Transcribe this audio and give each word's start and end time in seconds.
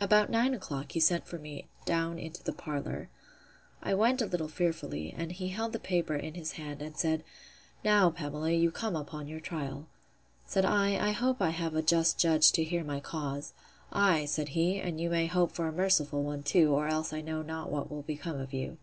About 0.00 0.30
nine 0.30 0.54
o'clock 0.54 0.92
he 0.92 0.98
sent 0.98 1.26
for 1.26 1.38
me 1.38 1.68
down 1.84 2.18
into 2.18 2.42
the 2.42 2.54
parlour. 2.54 3.10
I 3.82 3.92
went 3.92 4.22
a 4.22 4.26
little 4.26 4.48
fearfully; 4.48 5.12
and 5.14 5.30
he 5.30 5.48
held 5.48 5.74
the 5.74 5.78
paper 5.78 6.14
in 6.16 6.32
his 6.32 6.52
hand, 6.52 6.80
and 6.80 6.96
said, 6.96 7.22
Now, 7.84 8.08
Pamela, 8.08 8.52
you 8.52 8.70
come 8.70 8.96
upon 8.96 9.28
your 9.28 9.40
trial. 9.40 9.86
Said 10.46 10.64
I, 10.64 10.96
I 10.96 11.10
hope 11.10 11.42
I 11.42 11.50
have 11.50 11.74
a 11.74 11.82
just 11.82 12.18
judge 12.18 12.50
to 12.52 12.64
hear 12.64 12.82
my 12.82 13.00
cause. 13.00 13.52
Ay, 13.92 14.24
said 14.24 14.48
he, 14.56 14.80
and 14.80 14.98
you 15.02 15.10
may 15.10 15.26
hope 15.26 15.52
for 15.52 15.68
a 15.68 15.70
merciful 15.72 16.22
one 16.22 16.42
too, 16.42 16.72
or 16.72 16.86
else 16.88 17.12
I 17.12 17.20
know 17.20 17.42
not 17.42 17.70
what 17.70 17.90
will 17.90 18.00
become 18.04 18.40
of 18.40 18.54
you. 18.54 18.78